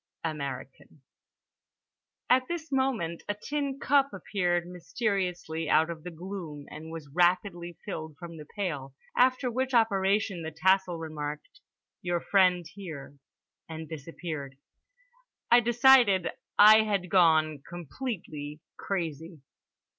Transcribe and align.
"American." 0.23 1.03
At 2.27 2.47
this 2.47 2.71
moment 2.71 3.21
a 3.29 3.35
tin 3.35 3.77
cup 3.79 4.11
appeared 4.13 4.65
mysteriously 4.65 5.69
out 5.69 5.91
of 5.91 6.01
the 6.03 6.09
gloom 6.09 6.65
and 6.71 6.89
was 6.89 7.07
rapidly 7.13 7.77
filled 7.85 8.15
from 8.17 8.35
the 8.37 8.47
pail, 8.57 8.95
after 9.15 9.51
which 9.51 9.75
operation 9.75 10.41
the 10.41 10.49
tassel 10.49 10.97
remarked: 10.97 11.59
"Your 12.01 12.19
friend 12.19 12.65
here" 12.73 13.19
and 13.69 13.87
disappeared. 13.87 14.57
I 15.51 15.59
decided 15.59 16.29
I 16.57 16.77
had 16.81 17.07
gone 17.11 17.59
completely 17.61 18.59
crazy. 18.77 19.43